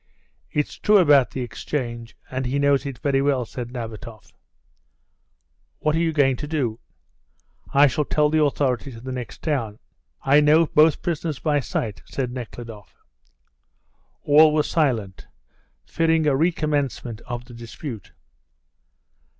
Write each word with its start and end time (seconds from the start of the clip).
"It's 0.49 0.73
true 0.79 0.97
about 0.97 1.29
the 1.29 1.41
exchange, 1.41 2.17
and 2.31 2.47
he 2.47 2.57
knows 2.57 2.87
it 2.87 2.97
very 2.97 3.21
well," 3.21 3.45
said 3.45 3.71
Nabatoff. 3.71 4.33
"What 5.77 5.95
are 5.95 5.99
you 5.99 6.11
going 6.11 6.37
to 6.37 6.47
do?" 6.47 6.79
"I 7.71 7.85
shall 7.85 8.05
tell 8.05 8.27
the 8.31 8.43
authorities 8.43 8.95
in 8.95 9.03
the 9.03 9.11
next 9.11 9.43
town. 9.43 9.77
I 10.23 10.39
know 10.41 10.65
both 10.65 11.03
prisoners 11.03 11.37
by 11.37 11.59
sight," 11.59 12.01
said 12.05 12.31
Nekhludoff. 12.31 12.95
All 14.23 14.51
were 14.55 14.63
silent, 14.63 15.27
fearing 15.85 16.25
a 16.25 16.35
recommencement 16.35 17.21
of 17.27 17.45
the 17.45 17.53
dispute. 17.53 18.11